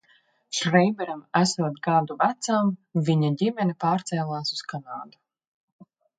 Šreiberam 0.59 1.19
esot 1.39 1.77
gadu 1.87 2.17
vecam, 2.23 2.73
viņa 3.11 3.31
ģimene 3.43 3.77
pārcēlās 3.85 4.57
uz 4.57 4.67
Kanādu. 4.73 5.25